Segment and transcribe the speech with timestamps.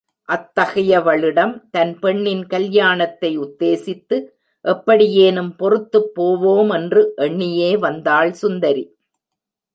[0.29, 4.17] அத்தகையவளிடம், தன் பெண்ணின் கல்யாணத்தை உத்தேசித்து
[4.65, 8.95] எப்படியேனும் பொறுத்துப் போவோமென்று எண்ணியே வந்தாள் சுந்தரி.